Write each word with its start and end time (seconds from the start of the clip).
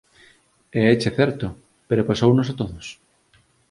E 0.77 0.79
éche 0.93 1.11
certo, 1.19 1.47
pero 1.87 2.07
pasounos 2.09 2.47
a 2.49 2.57
todos. 2.61 2.85